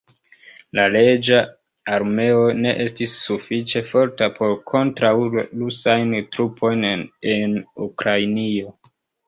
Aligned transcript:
La 0.77 0.85
reĝa 0.93 1.41
armeo 1.97 2.39
ne 2.61 2.71
estis 2.85 3.13
sufiĉe 3.27 3.83
forta 3.91 4.31
por 4.39 4.57
kontraŭi 4.73 5.45
rusajn 5.61 6.19
trupojn 6.39 6.91
en 7.39 7.57
Ukrainio. 7.91 8.77